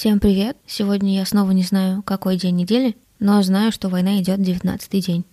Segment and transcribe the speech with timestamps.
[0.00, 0.56] Всем привет!
[0.66, 5.26] Сегодня я снова не знаю, какой день недели, но знаю, что война идет 19 день.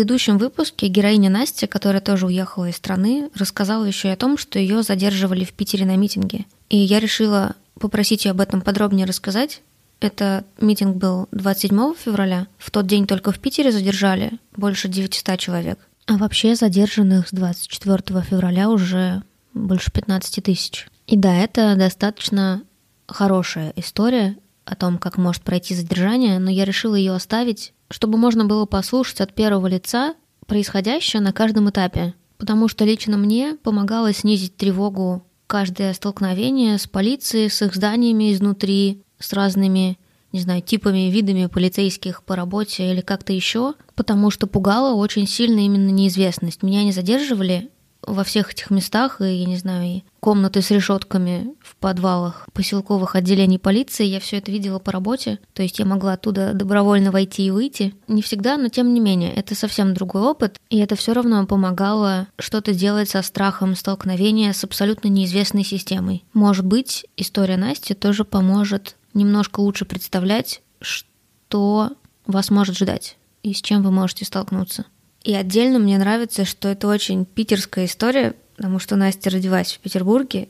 [0.00, 4.58] Предыдущем выпуске героиня Настя, которая тоже уехала из страны, рассказала еще и о том, что
[4.58, 6.46] ее задерживали в Питере на митинге.
[6.70, 9.60] И я решила попросить ее об этом подробнее рассказать.
[10.00, 12.46] Это митинг был 27 февраля.
[12.56, 15.78] В тот день только в Питере задержали больше 900 человек.
[16.06, 19.22] А вообще задержанных с 24 февраля уже
[19.52, 20.88] больше 15 тысяч.
[21.08, 22.62] И да, это достаточно
[23.06, 28.44] хорошая история о том, как может пройти задержание, но я решила ее оставить чтобы можно
[28.44, 30.14] было послушать от первого лица
[30.46, 32.14] происходящее на каждом этапе.
[32.38, 39.02] Потому что лично мне помогало снизить тревогу каждое столкновение с полицией, с их зданиями изнутри,
[39.18, 39.98] с разными,
[40.32, 45.60] не знаю, типами, видами полицейских по работе или как-то еще, потому что пугала очень сильно
[45.60, 46.62] именно неизвестность.
[46.62, 47.70] Меня не задерживали,
[48.02, 53.16] во всех этих местах, и, я не знаю, и комнаты с решетками в подвалах поселковых
[53.16, 57.46] отделений полиции, я все это видела по работе, то есть я могла оттуда добровольно войти
[57.46, 57.94] и выйти.
[58.08, 62.26] Не всегда, но тем не менее, это совсем другой опыт, и это все равно помогало
[62.38, 66.24] что-то делать со страхом столкновения с абсолютно неизвестной системой.
[66.32, 71.90] Может быть, история Насти тоже поможет немножко лучше представлять, что
[72.26, 74.84] вас может ждать и с чем вы можете столкнуться.
[75.22, 80.48] И отдельно мне нравится, что это очень питерская история, потому что Настя родилась в Петербурге,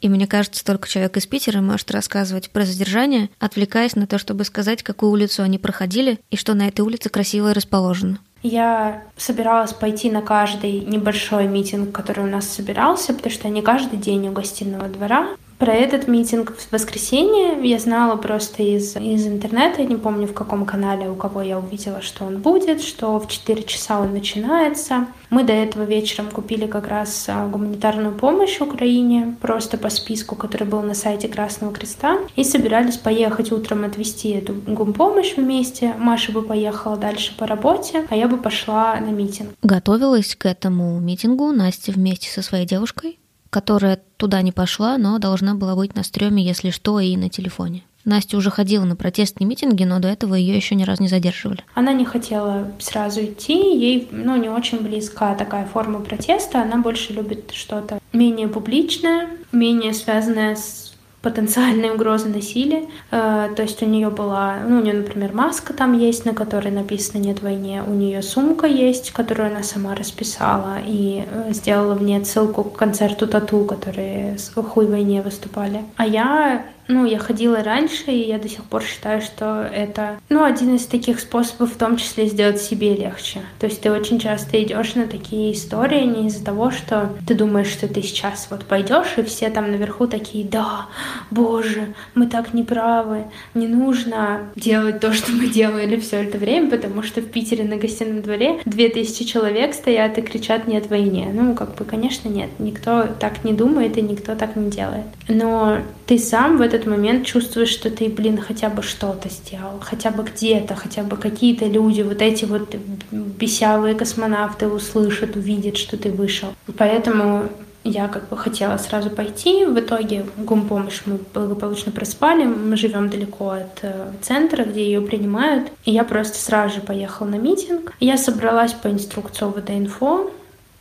[0.00, 4.44] и мне кажется, только человек из Питера может рассказывать про задержание, отвлекаясь на то, чтобы
[4.44, 8.18] сказать, какую улицу они проходили и что на этой улице красиво расположено.
[8.42, 13.98] Я собиралась пойти на каждый небольшой митинг, который у нас собирался, потому что не каждый
[13.98, 15.28] день у гостиного двора.
[15.58, 20.66] Про этот митинг в воскресенье я знала просто из, из интернета, не помню в каком
[20.66, 25.06] канале, у кого я увидела, что он будет, что в 4 часа он начинается.
[25.30, 30.66] Мы до этого вечером купили как раз а, гуманитарную помощь Украине, просто по списку, который
[30.66, 35.94] был на сайте Красного Креста, и собирались поехать утром отвезти эту гумпомощь вместе.
[35.98, 39.50] Маша бы поехала дальше по работе, а я бы пошла на митинг.
[39.62, 43.18] Готовилась к этому митингу Настя вместе со своей девушкой?
[43.56, 47.84] Которая туда не пошла, но должна была быть на стреме, если что, и на телефоне.
[48.04, 51.64] Настя уже ходила на протестные митинги, но до этого ее еще ни разу не задерживали.
[51.72, 57.14] Она не хотела сразу идти, ей ну, не очень близка такая форма протеста, она больше
[57.14, 60.85] любит что-то менее публичное, менее связанное с
[61.26, 62.84] потенциальной угрозы насилия.
[63.10, 66.70] Э, то есть у нее была, ну, у нее, например, маска там есть, на которой
[66.70, 72.02] написано «Нет войне», у нее сумка есть, которую она сама расписала и э, сделала в
[72.04, 75.80] ней ссылку к концерту Тату, которые с «Хуй войне» выступали.
[75.96, 80.44] А я ну, я ходила раньше, и я до сих пор считаю, что это, ну,
[80.44, 83.40] один из таких способов в том числе сделать себе легче.
[83.58, 87.68] То есть ты очень часто идешь на такие истории не из-за того, что ты думаешь,
[87.68, 90.86] что ты сейчас вот пойдешь, и все там наверху такие, да,
[91.30, 93.24] боже, мы так неправы,
[93.54, 97.76] не нужно делать то, что мы делали все это время, потому что в Питере на
[97.76, 101.28] гостином дворе две тысячи человек стоят и кричат «нет войне».
[101.32, 105.06] Ну, как бы, конечно, нет, никто так не думает и никто так не делает.
[105.28, 110.10] Но ты сам в этот момент чувствуешь, что ты, блин, хотя бы что-то сделал, хотя
[110.10, 112.74] бы где-то, хотя бы какие-то люди, вот эти вот
[113.10, 116.48] бесявые космонавты услышат, увидят, что ты вышел.
[116.76, 117.48] Поэтому
[117.86, 119.64] я как бы хотела сразу пойти.
[119.64, 122.44] В итоге гумпомощь мы благополучно проспали.
[122.44, 125.70] Мы живем далеко от э, центра, где ее принимают.
[125.84, 127.92] И я просто сразу же поехала на митинг.
[128.00, 130.32] Я собралась по инструкции ОВД-инфо,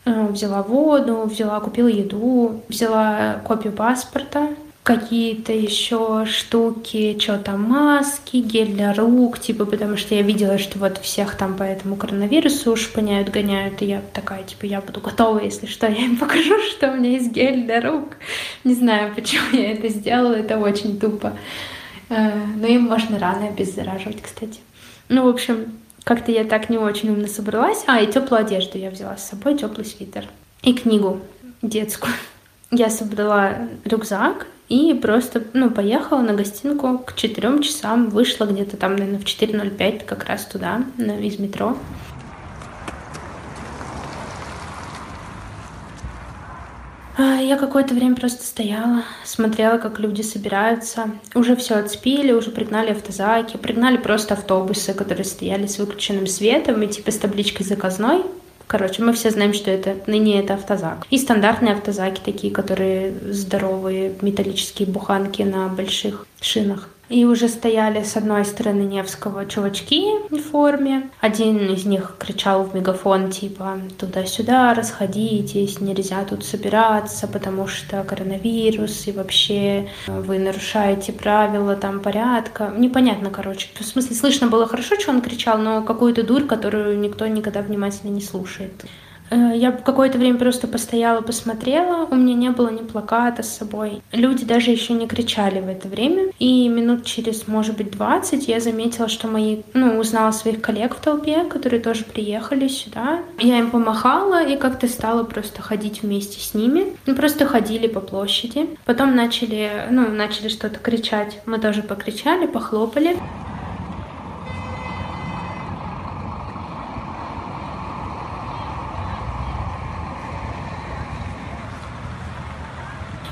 [0.05, 4.49] э, взяла воду, взяла, купила еду, взяла копию паспорта,
[4.85, 10.77] какие-то еще штуки, что там, маски, гель для рук, типа, потому что я видела, что
[10.77, 15.39] вот всех там по этому коронавирусу шпыняют, гоняют, и я такая, типа, я буду готова,
[15.39, 18.15] если что, я им покажу, что у меня есть гель для рук.
[18.63, 21.33] Не знаю, почему я это сделала, это очень тупо.
[22.09, 24.59] Э, но им можно рано обеззараживать, кстати.
[25.09, 27.83] Ну, в общем, как-то я так не очень умно собралась.
[27.87, 30.27] А, и теплую одежду я взяла с собой, теплый свитер.
[30.61, 31.21] И книгу
[31.63, 32.13] детскую.
[32.71, 38.95] Я собрала рюкзак, и просто, ну, поехала на гостинку к четырем часам, вышла где-то там,
[38.95, 41.77] наверное, в 4.05 как раз туда, из метро.
[47.17, 51.11] А, я какое-то время просто стояла, смотрела, как люди собираются.
[51.35, 56.87] Уже все отспили, уже пригнали автозаки, пригнали просто автобусы, которые стояли с выключенным светом и
[56.87, 58.23] типа с табличкой заказной
[58.67, 61.05] Короче, мы все знаем, что это ныне это автозак.
[61.09, 66.89] И стандартные автозаки такие, которые здоровые металлические буханки на больших шинах.
[67.07, 71.09] И уже стояли с одной стороны Невского чувачки в форме.
[71.21, 79.07] Один из них кричал в мегафон типа «Туда-сюда расходитесь, нельзя тут собираться, потому что коронавирус,
[79.07, 82.73] и вообще вы нарушаете правила там порядка».
[82.75, 83.69] Непонятно, короче.
[83.79, 88.09] В смысле, слышно было хорошо, что он кричал, но какую-то дурь, которую никто никогда внимательно
[88.09, 88.85] не слушает.
[89.29, 92.05] Э, я какое-то время просто постояла, посмотрела.
[92.05, 94.01] У меня не было ни плаката с собой.
[94.11, 96.31] Люди даже еще не кричали в это время.
[96.39, 99.61] И минут через, может быть, 20 я заметила, что мои...
[99.73, 103.19] Ну, узнала своих коллег в толпе, которые тоже приехали сюда.
[103.39, 106.95] Я им помахала и как-то стала просто ходить вместе с ними.
[107.05, 108.69] Мы просто ходили по площади.
[108.85, 111.39] Потом начали, ну, начали что-то кричать.
[111.45, 113.17] Мы тоже покричали, похлопали.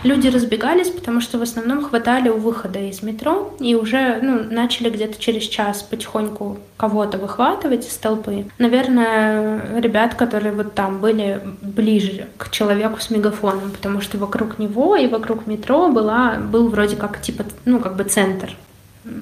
[0.03, 4.89] Люди разбегались, потому что в основном хватали у выхода из метро и уже ну, начали
[4.89, 8.45] где-то через час потихоньку кого-то выхватывать из толпы.
[8.57, 14.95] Наверное, ребят, которые вот там были ближе к человеку с мегафоном, потому что вокруг него
[14.97, 18.55] и вокруг метро была, был вроде как типа, ну, как бы центр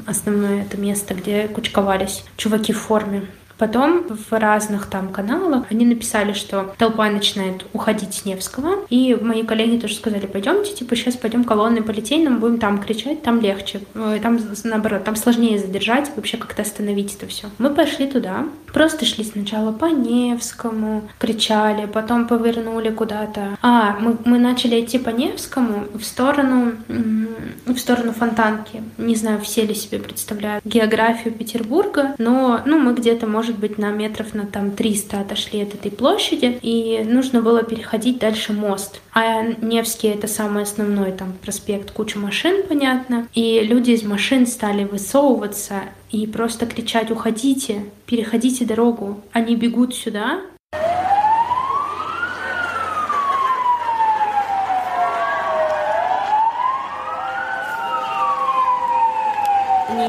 [0.06, 3.28] основное это место, где кучковались чуваки в форме.
[3.62, 8.88] Потом в разных там каналах они написали, что толпа начинает уходить с Невского.
[8.90, 13.22] И мои коллеги тоже сказали, пойдемте, типа, сейчас пойдем колонны по Литейному, будем там кричать,
[13.22, 13.82] там легче.
[13.94, 17.50] Там, наоборот, там сложнее задержать, вообще как-то остановить это все.
[17.60, 23.60] Мы пошли туда, просто шли сначала по Невскому, кричали, потом повернули куда-то.
[23.62, 28.82] А, мы, мы начали идти по Невскому в сторону, в сторону Фонтанки.
[28.98, 33.78] Не знаю, все ли себе представляют географию Петербурга, но, ну, мы где-то, может может быть,
[33.78, 39.02] на метров на там 300 отошли от этой площади, и нужно было переходить дальше мост.
[39.14, 44.86] А Невский— это самый основной там проспект, куча машин, понятно, и люди из машин стали
[44.86, 45.82] высовываться
[46.12, 47.86] и просто кричать «Уходите!
[48.06, 50.42] Переходите дорогу!» Они бегут сюда,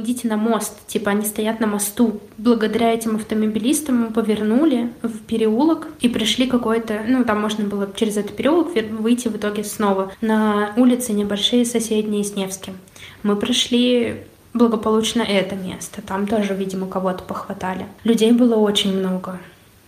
[0.03, 0.87] идите на мост.
[0.87, 2.21] Типа они стоят на мосту.
[2.39, 7.03] Благодаря этим автомобилистам мы повернули в переулок и пришли какой-то...
[7.07, 12.25] Ну, там можно было через этот переулок выйти в итоге снова на улицы небольшие соседние
[12.25, 12.75] с Невским.
[13.23, 16.03] Мы прошли благополучно это место.
[16.03, 17.87] Там тоже, видимо, кого-то похватали.
[18.05, 19.39] Людей было очень много.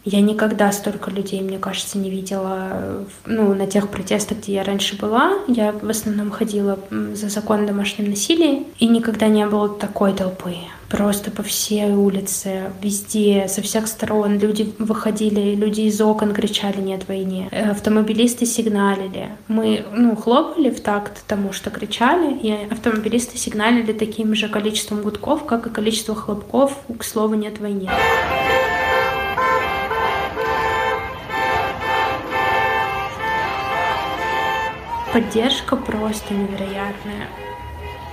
[0.04, 4.96] Я никогда столько людей, мне кажется, не видела ну, на тех протестах, где я раньше
[4.96, 5.38] была.
[5.48, 10.56] Я в основном ходила за закон о домашнем насилии, и никогда не было такой толпы.
[10.90, 17.08] Просто по всей улице, везде, со всех сторон люди выходили, люди из окон кричали «нет
[17.08, 19.30] войне», автомобилисты сигналили.
[19.48, 25.46] Мы ну, хлопали в такт тому, что кричали, и автомобилисты сигналили таким же количеством гудков,
[25.46, 27.90] как и количество хлопков к слову «нет войне».
[35.14, 37.28] Поддержка просто невероятная.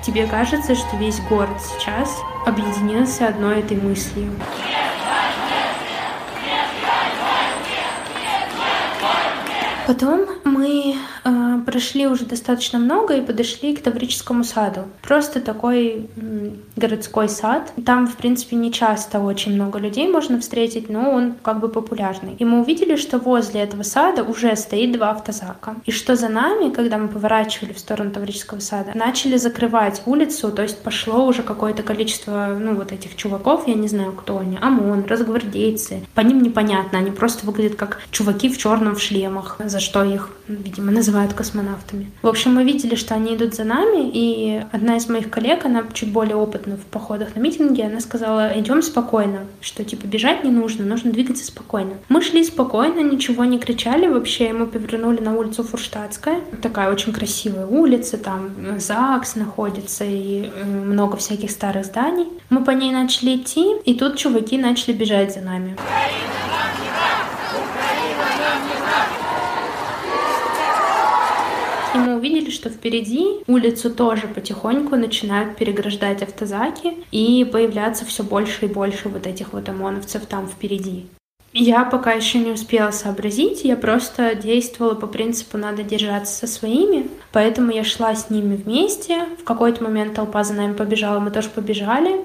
[0.03, 4.31] Тебе кажется, что весь город сейчас объединился одной этой мыслью.
[9.87, 10.27] Потом
[11.71, 14.81] прошли уже достаточно много и подошли к Таврическому саду.
[15.01, 16.09] Просто такой
[16.75, 17.73] городской сад.
[17.85, 22.35] Там, в принципе, не часто очень много людей можно встретить, но он как бы популярный.
[22.39, 25.75] И мы увидели, что возле этого сада уже стоит два автозака.
[25.85, 30.61] И что за нами, когда мы поворачивали в сторону Таврического сада, начали закрывать улицу, то
[30.61, 35.05] есть пошло уже какое-то количество, ну, вот этих чуваков, я не знаю, кто они, ОМОН,
[35.07, 36.03] разгвардейцы.
[36.13, 40.29] По ним непонятно, они просто выглядят как чуваки в черном в шлемах, за что их,
[40.47, 41.60] видимо, называют космонавтами.
[42.21, 45.83] В общем, мы видели, что они идут за нами, и одна из моих коллег, она
[45.93, 50.51] чуть более опытна в походах на митинги, она сказала, идем спокойно, что типа бежать не
[50.51, 51.93] нужно, нужно двигаться спокойно.
[52.09, 57.65] Мы шли спокойно, ничего не кричали вообще, мы повернули на улицу Фурштадтская, такая очень красивая
[57.65, 62.27] улица, там ЗАГС находится и э, много всяких старых зданий.
[62.49, 65.77] Мы по ней начали идти, и тут чуваки начали бежать за нами.
[65.77, 66.90] И
[72.21, 79.09] увидели, что впереди улицу тоже потихоньку начинают переграждать автозаки, и появляться все больше и больше
[79.09, 81.07] вот этих вот ОМОНовцев там впереди.
[81.53, 87.09] Я пока еще не успела сообразить, я просто действовала по принципу «надо держаться со своими»,
[87.33, 89.25] поэтому я шла с ними вместе.
[89.37, 92.21] В какой-то момент толпа за нами побежала, мы тоже побежали.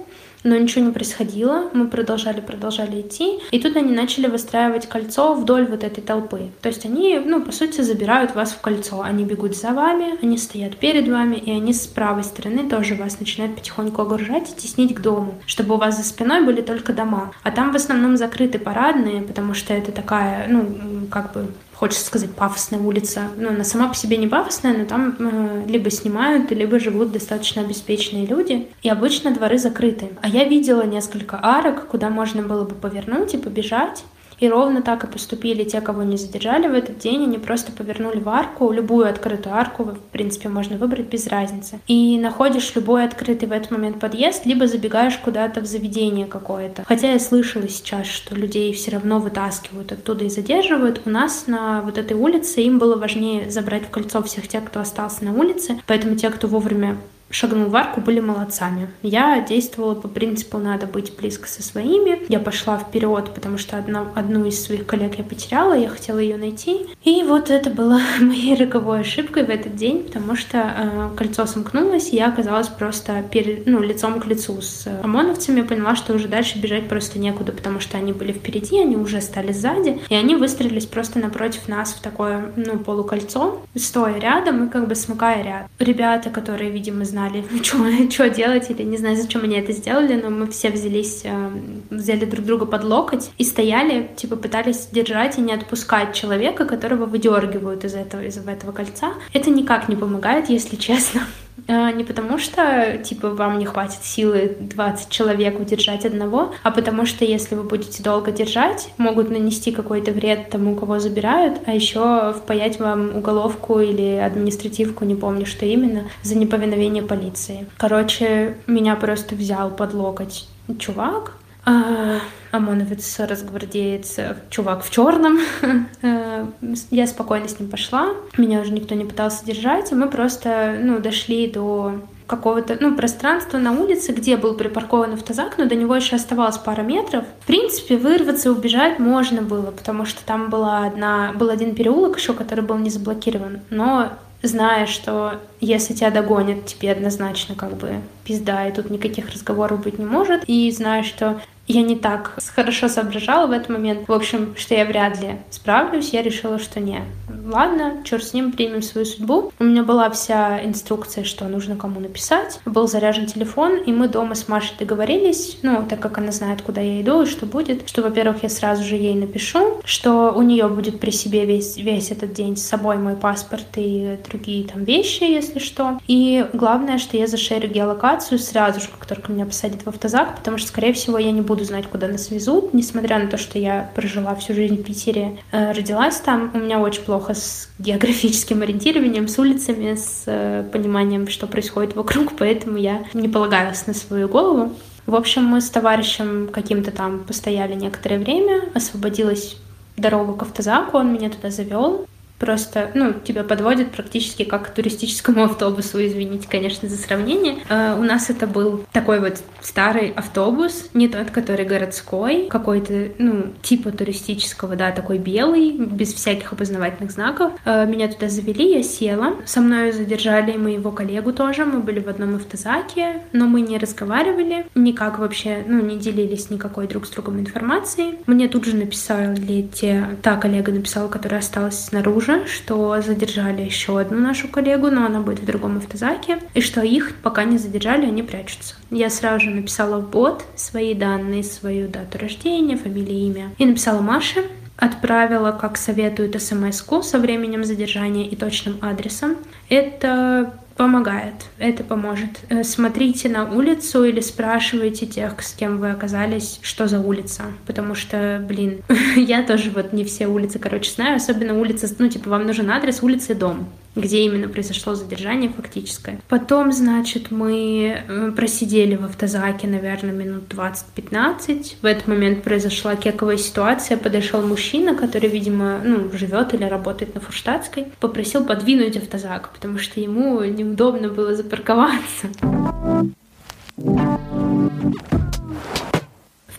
[0.46, 1.70] Но ничего не происходило.
[1.74, 3.40] Мы продолжали, продолжали идти.
[3.50, 6.50] И тут они начали выстраивать кольцо вдоль вот этой толпы.
[6.62, 9.02] То есть они, ну, по сути, забирают вас в кольцо.
[9.02, 13.18] Они бегут за вами, они стоят перед вами, и они с правой стороны тоже вас
[13.18, 17.32] начинают потихоньку огружать и теснить к дому, чтобы у вас за спиной были только дома.
[17.42, 22.34] А там в основном закрыты парадные, потому что это такая, ну, как бы хочется сказать,
[22.34, 23.28] пафосная улица.
[23.36, 27.62] Ну, она сама по себе не пафосная, но там э, либо снимают, либо живут достаточно
[27.62, 28.68] обеспеченные люди.
[28.82, 30.08] И обычно дворы закрыты.
[30.22, 34.04] А я видела несколько арок, куда можно было бы повернуть и побежать.
[34.38, 37.24] И ровно так и поступили те, кого не задержали в этот день.
[37.24, 41.80] Они просто повернули в арку, любую открытую арку, в принципе, можно выбрать без разницы.
[41.86, 46.84] И находишь любой открытый в этот момент подъезд, либо забегаешь куда-то в заведение какое-то.
[46.86, 51.02] Хотя я слышала сейчас, что людей все равно вытаскивают оттуда и задерживают.
[51.04, 54.80] У нас на вот этой улице им было важнее забрать в кольцо всех тех, кто
[54.80, 55.80] остался на улице.
[55.86, 56.96] Поэтому те, кто вовремя
[57.30, 58.88] шагнул в арку, были молодцами.
[59.02, 62.22] Я действовала по принципу «надо быть близко со своими».
[62.28, 66.36] Я пошла вперед, потому что одна, одну из своих коллег я потеряла, я хотела ее
[66.36, 66.86] найти.
[67.04, 72.12] И вот это было моей роковой ошибкой в этот день, потому что э, кольцо сомкнулось,
[72.12, 75.62] и я оказалась просто перед, ну, лицом к лицу с ОМОНовцами.
[75.62, 79.52] Поняла, что уже дальше бежать просто некуда, потому что они были впереди, они уже стали
[79.52, 84.88] сзади, и они выстроились просто напротив нас в такое, ну, полукольцо, стоя рядом и как
[84.88, 85.66] бы смыкая ряд.
[85.78, 87.44] Ребята, которые, видимо, знали,
[88.10, 91.50] что делать, или не знаю, зачем они это сделали, но мы все взялись, э,
[91.90, 97.06] взяли друг друга под локоть и стояли, типа пытались держать и не отпускать человека, которого
[97.06, 99.14] выдергивают из этого, из этого кольца.
[99.32, 101.22] Это никак не помогает, если честно.
[101.68, 107.06] А, не потому что, типа, вам не хватит силы 20 человек удержать одного, а потому
[107.06, 112.34] что, если вы будете долго держать, могут нанести какой-то вред тому, кого забирают, а еще
[112.34, 117.66] впаять вам уголовку или административку, не помню, что именно, за неповиновение полиции.
[117.78, 120.46] Короче, меня просто взял под локоть
[120.78, 121.32] чувак,
[121.64, 122.20] а,
[122.52, 124.16] ОМОНовец, разгвардеец,
[124.50, 125.38] чувак в черном.
[126.02, 126.46] Э,
[126.90, 128.10] я спокойно с ним пошла.
[128.36, 133.58] Меня уже никто не пытался держать, и мы просто ну, дошли до какого-то, ну, пространства
[133.58, 137.24] на улице, где был припаркован автозак, но до него еще оставалось пара метров.
[137.42, 142.18] В принципе, вырваться и убежать можно было, потому что там была одна, был один переулок
[142.18, 144.10] еще, который был не заблокирован, но
[144.42, 149.98] зная, что если тебя догонят, тебе однозначно как бы пизда, и тут никаких разговоров быть
[149.98, 154.08] не может, и зная, что я не так хорошо соображала в этот момент.
[154.08, 157.02] В общем, что я вряд ли справлюсь, я решила, что нет.
[157.46, 159.52] Ладно, черт с ним, примем свою судьбу.
[159.58, 162.60] У меня была вся инструкция, что нужно кому написать.
[162.64, 166.80] Был заряжен телефон, и мы дома с Машей договорились, ну, так как она знает, куда
[166.80, 170.68] я иду и что будет, что, во-первых, я сразу же ей напишу, что у нее
[170.68, 175.24] будет при себе весь, весь этот день с собой мой паспорт и другие там вещи,
[175.24, 175.98] если что.
[176.06, 180.58] И главное, что я зашерю геолокацию сразу же, как только меня посадят в автозак, потому
[180.58, 183.90] что, скорее всего, я не буду знать, куда нас везут, несмотря на то, что я
[183.94, 186.50] прожила всю жизнь в Питере, э, родилась там.
[186.54, 192.32] У меня очень плохо с географическим ориентированием, с улицами, с э, пониманием, что происходит вокруг,
[192.38, 194.72] поэтому я не полагалась на свою голову.
[195.06, 199.56] В общем, мы с товарищем каким-то там постояли некоторое время, освободилась
[199.96, 202.06] дорога к автозаку, он меня туда завел
[202.38, 207.56] просто, ну, тебя подводят практически как к туристическому автобусу, извините, конечно, за сравнение.
[207.68, 213.52] Uh, у нас это был такой вот старый автобус, не тот, который городской, какой-то, ну,
[213.62, 217.52] типа туристического, да, такой белый, без всяких опознавательных знаков.
[217.64, 219.36] Uh, меня туда завели, я села.
[219.44, 224.66] Со мной задержали моего коллегу тоже, мы были в одном автозаке, но мы не разговаривали,
[224.74, 228.18] никак вообще, ну, не делились никакой друг с другом информацией.
[228.26, 233.98] Мне тут же написали те, та коллега написала, которая осталась снаружи, уже, что задержали еще
[233.98, 238.06] одну нашу коллегу, но она будет в другом автозаке, и что их пока не задержали,
[238.06, 238.74] они прячутся.
[238.90, 243.50] Я сразу же написала в бот свои данные, свою дату рождения, фамилию, имя.
[243.58, 244.44] И написала Маше,
[244.76, 249.36] отправила, как советуют, смс со временем задержания и точным адресом.
[249.68, 252.40] Это помогает, это поможет.
[252.48, 257.44] Э, смотрите на улицу или спрашивайте тех, с кем вы оказались, что за улица.
[257.66, 258.82] Потому что, блин,
[259.16, 263.02] я тоже вот не все улицы, короче, знаю, особенно улица, ну, типа, вам нужен адрес
[263.02, 266.20] улицы и дом где именно произошло задержание фактическое.
[266.28, 271.76] Потом, значит, мы э, просидели в автозаке, наверное, минут 20-15.
[271.80, 273.96] В этот момент произошла кековая ситуация.
[273.96, 279.98] Подошел мужчина, который, видимо, ну, живет или работает на Фурштадтской, попросил подвинуть автозак, потому что
[280.00, 282.28] ему неудобно было запарковаться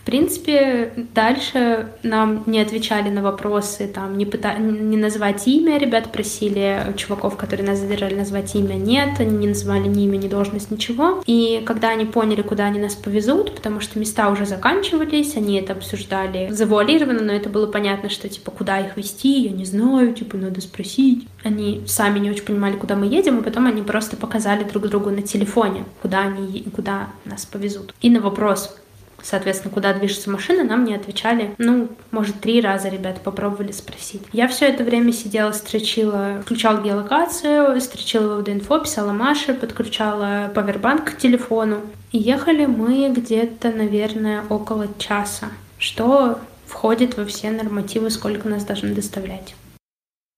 [0.08, 4.54] принципе, дальше нам не отвечали на вопросы, там, не, пыта...
[4.54, 9.86] не называть имя, ребят просили чуваков, которые нас задержали, назвать имя, нет, они не называли
[9.86, 11.22] ни имя, ни должность, ничего.
[11.26, 15.74] И когда они поняли, куда они нас повезут, потому что места уже заканчивались, они это
[15.74, 20.38] обсуждали завуалированно, но это было понятно, что, типа, куда их вести, я не знаю, типа,
[20.38, 21.28] надо спросить.
[21.44, 25.10] Они сами не очень понимали, куда мы едем, и потом они просто показали друг другу
[25.10, 27.94] на телефоне, куда они, куда нас повезут.
[28.00, 28.74] И на вопрос,
[29.22, 31.54] соответственно, куда движется машина, нам не отвечали.
[31.58, 34.22] Ну, может, три раза ребята попробовали спросить.
[34.32, 41.12] Я все это время сидела, строчила, включала геолокацию, строчила в инфо, писала Маше, подключала павербанк
[41.12, 41.80] к телефону.
[42.12, 45.48] И ехали мы где-то, наверное, около часа,
[45.78, 49.54] что входит во все нормативы, сколько нас должны доставлять.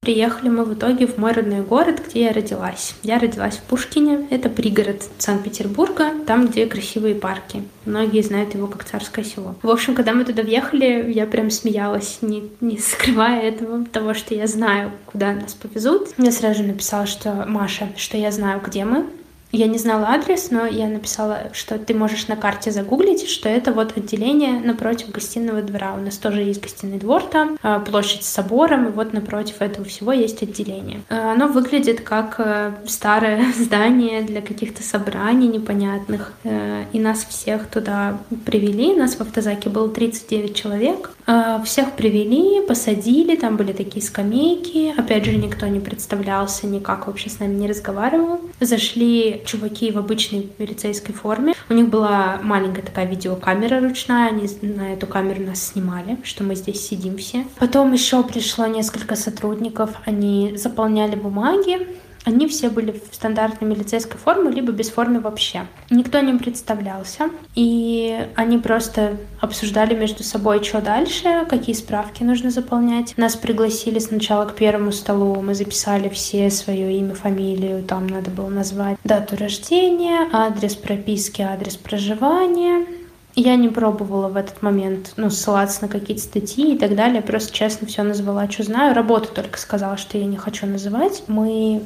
[0.03, 2.95] Приехали мы в итоге в мой родной город, где я родилась.
[3.03, 7.65] Я родилась в Пушкине, это пригород Санкт-Петербурга, там, где красивые парки.
[7.85, 9.57] Многие знают его как царское село.
[9.61, 14.35] В общем, когда мы туда въехали, я прям смеялась, не, не скрывая этого, того, что
[14.35, 16.09] я знаю, куда нас повезут.
[16.17, 19.05] Я сразу же написала, что Маша, что я знаю, где мы,
[19.53, 23.73] я не знала адрес, но я написала, что ты можешь на карте загуглить, что это
[23.73, 25.95] вот отделение напротив гостиного двора.
[25.95, 29.85] У нас тоже есть гостиный двор там, а, площадь с собором, и вот напротив этого
[29.85, 31.03] всего есть отделение.
[31.09, 37.67] А, оно выглядит как э, старое здание для каких-то собраний непонятных, э, и нас всех
[37.67, 38.95] туда привели.
[38.95, 41.11] Нас в автозаке было 39 человек.
[41.27, 44.95] А, всех привели, посадили, там были такие скамейки.
[44.97, 48.41] Опять же, никто не представлялся, никак вообще с нами не разговаривал.
[48.61, 51.55] Зашли чуваки в обычной милицейской форме.
[51.69, 56.55] У них была маленькая такая видеокамера ручная, они на эту камеру нас снимали, что мы
[56.55, 57.47] здесь сидим все.
[57.59, 61.87] Потом еще пришло несколько сотрудников, они заполняли бумаги,
[62.25, 65.67] они все были в стандартной милицейской форме, либо без формы вообще.
[65.89, 73.17] Никто не представлялся, и они просто обсуждали между собой, что дальше, какие справки нужно заполнять.
[73.17, 78.49] Нас пригласили сначала к первому столу, мы записали все свое имя, фамилию, там надо было
[78.49, 82.87] назвать дату рождения, адрес прописки, адрес проживания,
[83.35, 87.23] я не пробовала в этот момент, ну, ссылаться на какие-то статьи и так далее.
[87.23, 88.95] Просто честно все назвала, что знаю.
[88.95, 91.23] Работу только сказала, что я не хочу называть.
[91.29, 91.83] Мы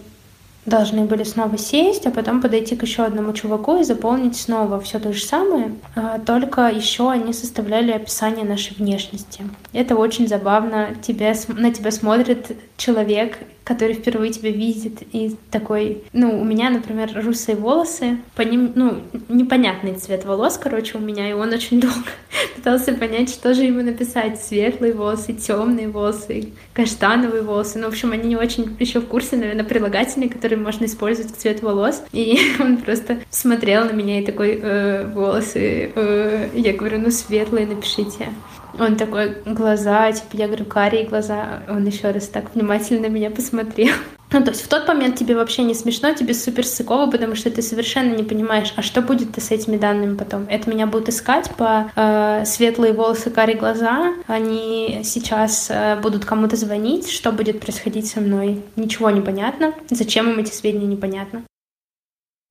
[0.66, 4.99] должны были снова сесть, а потом подойти к еще одному чуваку и заполнить снова все
[4.99, 9.43] то же самое, а, только еще они составляли описание нашей внешности.
[9.73, 10.88] Это очень забавно.
[11.02, 17.10] Тебя, на тебя смотрит человек который впервые тебя видит и такой, ну, у меня, например,
[17.15, 21.97] русые волосы, по ним, ну, непонятный цвет волос, короче, у меня, и он очень долго
[22.57, 28.13] пытался понять, что же ему написать, светлые волосы, темные волосы, каштановые волосы, ну, в общем,
[28.13, 32.39] они не очень еще в курсе, наверное, прилагательные, которые можно использовать к цвету волос, и
[32.61, 38.28] он просто смотрел на меня и такой, э, волосы, э, я говорю, ну, светлые напишите.
[38.78, 41.63] Он такой, глаза, типа, я говорю, карие глаза.
[41.69, 43.95] Он еще раз так внимательно на меня посмотрел.
[44.34, 47.52] Ну, то есть в тот момент тебе вообще не смешно, тебе супер сыково, потому что
[47.52, 50.49] ты совершенно не понимаешь, а что будет с этими данными потом.
[50.50, 54.12] Это меня будут искать по э, светлые волосы, карие глаза.
[54.26, 58.60] Они сейчас э, будут кому-то звонить, что будет происходить со мной.
[58.75, 59.73] Ничего не понятно.
[59.88, 61.44] Зачем им эти сведения, непонятно.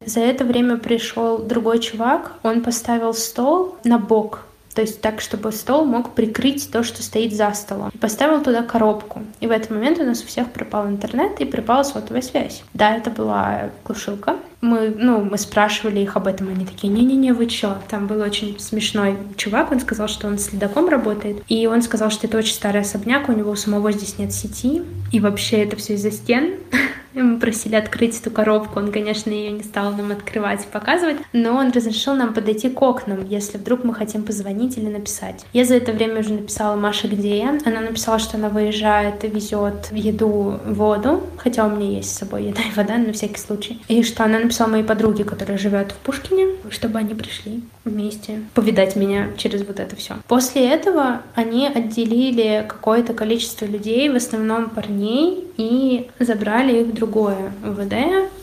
[0.06, 5.52] За это время пришел другой чувак, он поставил стол на бок то есть так, чтобы
[5.52, 7.90] стол мог прикрыть то, что стоит за столом.
[7.94, 9.24] И поставил туда коробку.
[9.40, 12.64] И в этот момент у нас у всех пропал интернет и пропала сотовая связь.
[12.74, 14.38] Да, это была глушилка.
[14.62, 17.78] Мы, ну, мы спрашивали их об этом, они такие, не-не-не, вы чё?
[17.90, 22.28] Там был очень смешной чувак, он сказал, что он следаком работает, и он сказал, что
[22.28, 25.96] это очень старый особняк, у него у самого здесь нет сети, и вообще это все
[25.96, 26.54] из-за стен.
[27.14, 31.56] Мы просили открыть эту коробку, он, конечно, ее не стал нам открывать и показывать, но
[31.56, 35.46] он разрешил нам подойти к окнам, если вдруг мы хотим позвонить или написать.
[35.54, 37.60] Я за это время уже написала Маше, где я.
[37.66, 42.46] Она написала, что она выезжает и везет еду, воду, хотя у меня есть с собой
[42.46, 43.82] еда и вода на всякий случай.
[43.88, 48.96] И что она написала моей подруге, которая живет в Пушкине, чтобы они пришли вместе повидать
[48.96, 50.16] меня через вот это все.
[50.28, 57.52] После этого они отделили какое-то количество людей, в основном парней, и забрали их в другое
[57.64, 57.94] УВД.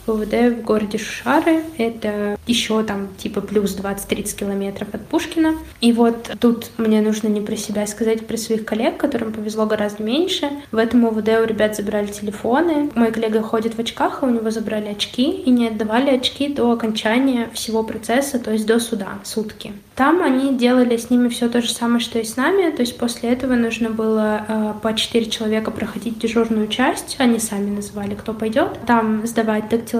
[0.07, 1.63] УВД в городе Шушары.
[1.77, 5.55] Это еще там типа плюс 20-30 километров от Пушкина.
[5.79, 10.03] И вот тут мне нужно не про себя сказать, про своих коллег, которым повезло гораздо
[10.03, 10.49] меньше.
[10.71, 12.89] В этом УВД у ребят забрали телефоны.
[12.95, 16.71] Мой коллега ходит в очках, а у него забрали очки и не отдавали очки до
[16.71, 19.73] окончания всего процесса, то есть до суда, сутки.
[19.95, 22.71] Там они делали с ними все то же самое, что и с нами.
[22.71, 27.17] То есть после этого нужно было э, по 4 человека проходить дежурную часть.
[27.19, 28.79] Они сами называли, кто пойдет.
[28.87, 29.90] Там сдавать дактилоскопию.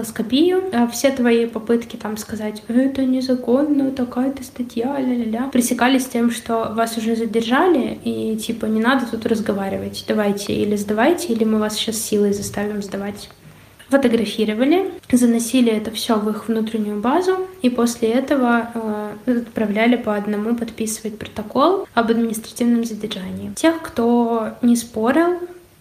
[0.72, 6.96] А все твои попытки там сказать «это незаконно, такая-то статья, ля-ля-ля» пресекались тем, что вас
[6.96, 10.04] уже задержали, и типа не надо тут разговаривать.
[10.08, 13.28] Давайте или сдавайте, или мы вас сейчас силой заставим сдавать
[13.92, 18.70] фотографировали, заносили это все в их внутреннюю базу, и после этого
[19.26, 23.52] э, отправляли по одному подписывать протокол об административном задержании.
[23.54, 25.40] Тех, кто не спорил,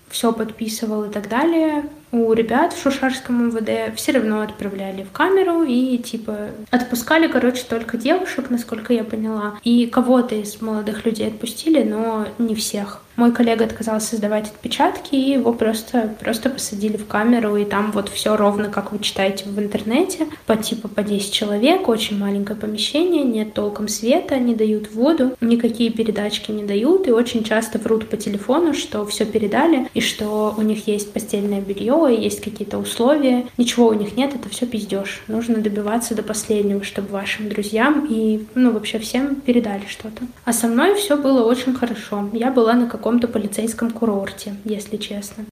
[0.09, 5.63] все подписывал и так далее, у ребят в Шушарском МВД все равно отправляли в камеру
[5.63, 9.55] и, типа, отпускали, короче, только девушек, насколько я поняла.
[9.63, 13.01] И кого-то из молодых людей отпустили, но не всех.
[13.15, 18.09] Мой коллега отказался сдавать отпечатки, и его просто, просто посадили в камеру, и там вот
[18.09, 23.23] все ровно, как вы читаете в интернете, по типа по 10 человек, очень маленькое помещение,
[23.23, 28.17] нет толком света, не дают воду, никакие передачки не дают, и очень часто врут по
[28.17, 33.87] телефону, что все передали, и что у них есть постельное белье, есть какие-то условия, ничего
[33.87, 35.23] у них нет, это все пиздеж.
[35.27, 40.23] Нужно добиваться до последнего, чтобы вашим друзьям и, ну, вообще всем передали что-то.
[40.45, 42.29] А со мной все было очень хорошо.
[42.33, 45.45] Я была на каком-то полицейском курорте, если честно.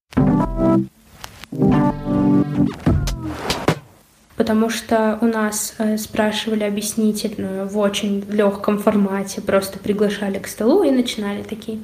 [4.38, 10.84] потому что у нас э, спрашивали объяснительную в очень легком формате, просто приглашали к столу
[10.84, 11.80] и начинали такие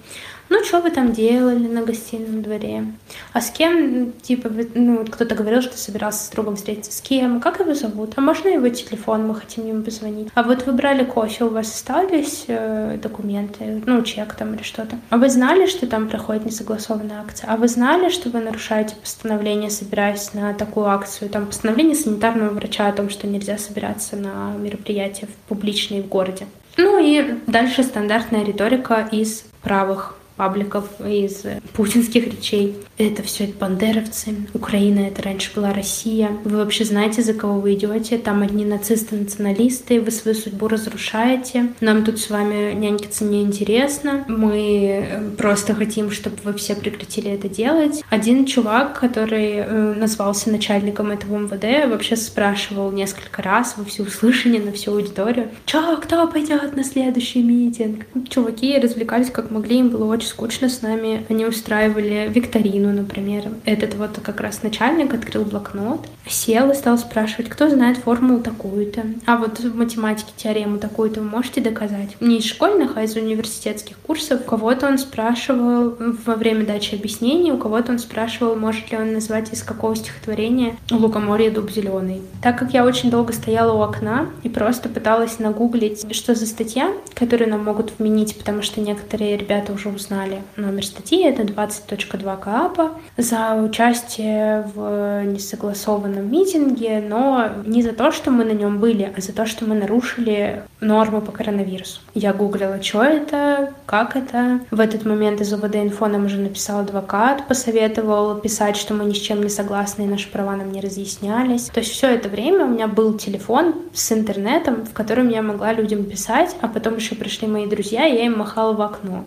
[0.50, 2.86] ну, что вы там делали на гостином дворе?
[3.34, 6.92] А с кем, типа, ну, кто-то говорил, что собирался с другом встретиться.
[6.92, 7.40] С кем?
[7.40, 8.14] Как его зовут?
[8.16, 9.28] А можно его телефон?
[9.28, 10.30] Мы хотим ему позвонить.
[10.36, 14.98] А вот вы брали кофе, у вас остались э, документы, ну, чек там или что-то.
[15.10, 17.50] А вы знали, что там проходит несогласованная акция?
[17.50, 21.30] А вы знали, что вы нарушаете постановление, собираясь на такую акцию?
[21.30, 26.46] Там постановление санитарного врача о том, что нельзя собираться на мероприятия публичные в городе.
[26.78, 31.44] Ну и дальше стандартная риторика из правых пабликов из
[31.74, 32.76] путинских речей.
[32.98, 34.36] Это все это бандеровцы.
[34.54, 36.32] Украина это раньше была Россия.
[36.44, 38.18] Вы вообще знаете, за кого вы идете?
[38.18, 40.02] Там одни нацисты-националисты.
[40.02, 41.74] Вы свою судьбу разрушаете.
[41.82, 44.26] Нам тут с вами нянькаться неинтересно.
[44.28, 48.04] Мы э, просто хотим, чтобы вы все прекратили это делать.
[48.10, 54.72] Один чувак, который э, назвался начальником этого МВД, вообще спрашивал несколько раз во всеуслышание на
[54.72, 60.25] всю аудиторию, «Чё, кто пойдет на следующий митинг?» Чуваки развлекались как могли, им было очень
[60.26, 61.26] очень скучно с нами.
[61.30, 63.44] Они устраивали викторину, например.
[63.66, 69.04] Этот вот как раз начальник открыл блокнот, сел и стал спрашивать, кто знает формулу такую-то.
[69.26, 72.16] А вот в математике теорему такую-то вы можете доказать?
[72.20, 74.42] Не из школьных, а из университетских курсов.
[74.42, 79.14] У кого-то он спрашивал во время дачи объяснений, у кого-то он спрашивал, может ли он
[79.14, 82.22] назвать из какого стихотворения «Лукоморье дуб зеленый».
[82.42, 86.92] Так как я очень долго стояла у окна и просто пыталась нагуглить, что за статья,
[87.14, 92.40] которую нам могут вменить, потому что некоторые ребята уже узнали, узнали номер статьи, это 20.2
[92.40, 99.12] КАПа, за участие в несогласованном митинге, но не за то, что мы на нем были,
[99.16, 102.02] а за то, что мы нарушили нормы по коронавирусу.
[102.14, 104.60] Я гуглила, что это, как это.
[104.72, 109.14] В этот момент из УВД инфо нам уже написал адвокат, посоветовал писать, что мы ни
[109.14, 111.66] с чем не согласны и наши права нам не разъяснялись.
[111.66, 115.74] То есть все это время у меня был телефон с интернетом, в котором я могла
[115.74, 119.26] людям писать, а потом еще пришли мои друзья, и я им махала в окно.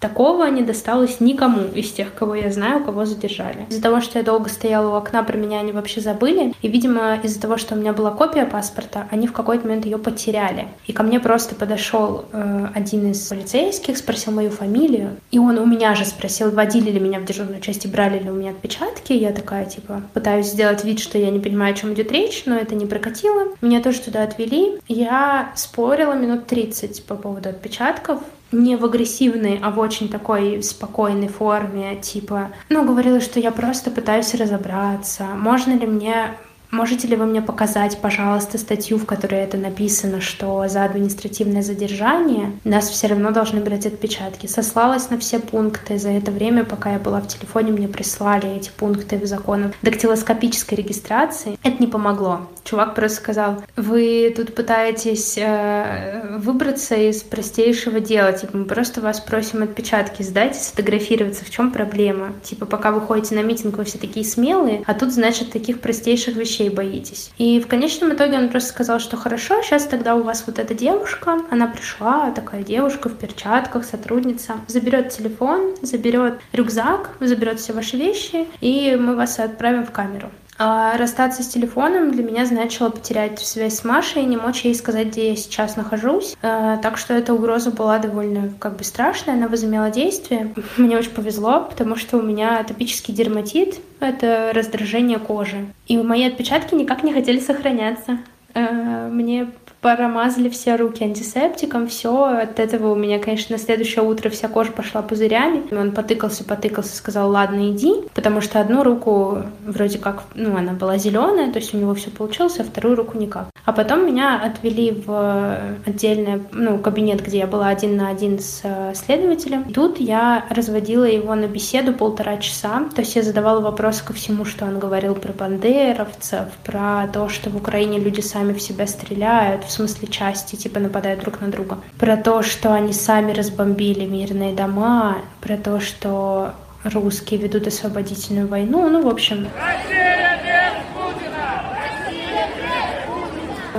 [0.00, 3.66] Такого не досталось никому из тех, кого я знаю, кого задержали.
[3.68, 6.54] Из-за того, что я долго стояла у окна, про меня они вообще забыли.
[6.62, 9.98] И, видимо, из-за того, что у меня была копия паспорта, они в какой-то момент ее
[9.98, 10.68] потеряли.
[10.86, 15.16] И ко мне просто подошел э, один из полицейских, спросил мою фамилию.
[15.30, 18.30] И он у меня же спросил, водили ли меня в дежурную часть и брали ли
[18.30, 19.12] у меня отпечатки.
[19.12, 22.56] Я такая, типа, пытаюсь сделать вид, что я не понимаю, о чем идет речь, но
[22.56, 23.48] это не прокатило.
[23.60, 24.80] Меня тоже туда отвели.
[24.88, 28.20] Я спорила минут 30 по поводу отпечатков
[28.52, 33.90] не в агрессивной, а в очень такой спокойной форме, типа, ну, говорила, что я просто
[33.90, 36.36] пытаюсь разобраться, можно ли мне
[36.70, 42.52] Можете ли вы мне показать, пожалуйста, статью, в которой это написано, что за административное задержание
[42.64, 44.46] нас все равно должны брать отпечатки?
[44.46, 45.98] Сослалась на все пункты.
[45.98, 50.78] За это время, пока я была в телефоне, мне прислали эти пункты в закон дактилоскопической
[50.78, 51.58] регистрации.
[51.64, 52.48] Это не помогло.
[52.62, 58.32] Чувак просто сказал, вы тут пытаетесь э, выбраться из простейшего дела.
[58.32, 61.44] Типа, мы просто вас просим отпечатки сдать сфотографироваться.
[61.44, 62.34] В чем проблема?
[62.44, 66.36] Типа, пока вы ходите на митинг, вы все такие смелые, а тут, значит, таких простейших
[66.36, 67.30] вещей вещей боитесь.
[67.38, 70.74] И в конечном итоге он просто сказал, что хорошо, сейчас тогда у вас вот эта
[70.74, 77.96] девушка, она пришла, такая девушка в перчатках, сотрудница, заберет телефон, заберет рюкзак, заберет все ваши
[77.96, 80.30] вещи, и мы вас отправим в камеру.
[80.62, 85.06] А расстаться с телефоном для меня значило потерять связь с Машей не мочь ей сказать,
[85.06, 86.36] где я сейчас нахожусь.
[86.42, 90.52] А, так что эта угроза была довольно как бы страшная, она возымела действие.
[90.76, 95.66] Мне очень повезло, потому что у меня атопический дерматит, это раздражение кожи.
[95.86, 98.18] И мои отпечатки никак не хотели сохраняться.
[98.52, 102.24] А, мне промазали все руки антисептиком, все.
[102.24, 105.62] От этого у меня, конечно, на следующее утро вся кожа пошла пузырями.
[105.74, 110.98] Он потыкался, потыкался, сказал, ладно, иди, потому что одну руку вроде как, ну, она была
[110.98, 113.46] зеленая, то есть у него все получилось, а вторую руку никак.
[113.64, 118.60] А потом меня отвели в отдельный, ну, кабинет, где я была один на один с
[118.64, 119.62] э, следователем.
[119.62, 124.12] И тут я разводила его на беседу полтора часа, то есть я задавала вопросы ко
[124.12, 128.86] всему, что он говорил про бандеровцев, про то, что в Украине люди сами в себя
[128.86, 131.78] стреляют, в смысле части, типа нападают друг на друга.
[131.98, 136.52] Про то, что они сами разбомбили мирные дома, про то, что
[136.84, 139.48] русские ведут освободительную войну, ну, в общем...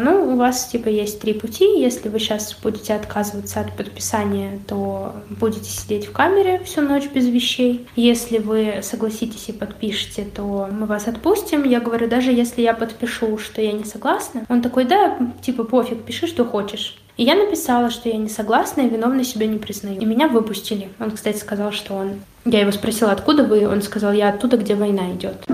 [0.04, 1.80] Ну, у вас, типа, есть три пути.
[1.80, 7.28] Если вы сейчас будете отказываться от подписания, то будете сидеть в камере всю ночь без
[7.28, 7.86] вещей.
[7.96, 11.64] Если вы согласитесь и подпишете, то мы вас отпустим.
[11.64, 16.02] Я говорю, даже если я подпишу, что я не согласна, он такой, да, типа, пофиг,
[16.02, 16.98] пиши, что хочешь.
[17.18, 20.02] И я написала, что я не согласна и виновной себя не признаю.
[20.02, 20.90] И меня выпустили.
[21.00, 22.22] Он, кстати, сказал, что он...
[22.46, 23.68] Я его спросила, откуда вы?
[23.68, 25.46] Он сказал, я оттуда, где война идет.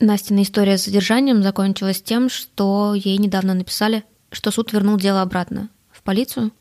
[0.00, 5.68] Настина история с задержанием закончилась тем, что ей недавно написали, что суд вернул дело обратно
[5.92, 6.52] в полицию.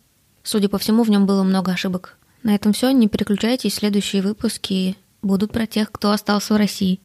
[0.44, 2.18] Судя по всему, в нем было много ошибок.
[2.44, 2.92] На этом все.
[2.92, 3.76] Не переключайтесь.
[3.76, 7.00] Следующие выпуски будут про тех, кто остался в России.